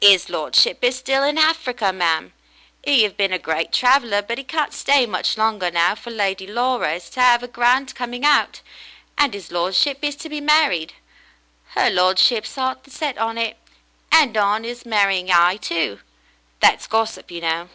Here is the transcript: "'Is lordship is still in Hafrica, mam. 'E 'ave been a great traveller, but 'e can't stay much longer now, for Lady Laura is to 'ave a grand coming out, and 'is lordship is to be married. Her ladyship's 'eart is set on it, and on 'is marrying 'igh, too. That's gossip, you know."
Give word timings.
"'Is 0.00 0.28
lordship 0.30 0.84
is 0.84 0.94
still 0.96 1.24
in 1.24 1.34
Hafrica, 1.36 1.92
mam. 1.92 2.32
'E 2.86 3.04
'ave 3.04 3.16
been 3.16 3.32
a 3.32 3.36
great 3.40 3.72
traveller, 3.72 4.22
but 4.22 4.38
'e 4.38 4.44
can't 4.44 4.72
stay 4.72 5.06
much 5.06 5.36
longer 5.36 5.72
now, 5.72 5.96
for 5.96 6.12
Lady 6.12 6.46
Laura 6.46 6.92
is 6.94 7.10
to 7.10 7.20
'ave 7.20 7.44
a 7.44 7.48
grand 7.48 7.92
coming 7.96 8.24
out, 8.24 8.60
and 9.18 9.34
'is 9.34 9.50
lordship 9.50 9.98
is 10.02 10.14
to 10.14 10.28
be 10.28 10.40
married. 10.40 10.92
Her 11.70 11.90
ladyship's 11.90 12.56
'eart 12.56 12.86
is 12.86 12.92
set 12.92 13.18
on 13.18 13.36
it, 13.38 13.56
and 14.12 14.36
on 14.36 14.64
'is 14.64 14.86
marrying 14.86 15.30
'igh, 15.30 15.56
too. 15.58 15.98
That's 16.60 16.86
gossip, 16.86 17.32
you 17.32 17.40
know." 17.40 17.68